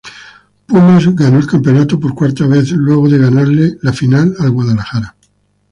[0.65, 5.15] Pumas ganó el campeonato por cuarta vez luego de ganarle la final al Guadalajara.